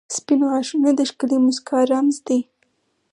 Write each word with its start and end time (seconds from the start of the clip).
•سپین 0.15 0.41
غاښونه 0.49 0.89
د 0.95 1.01
ښکلې 1.09 1.37
مسکا 1.45 1.79
رمز 1.91 2.17
دی. 2.27 2.39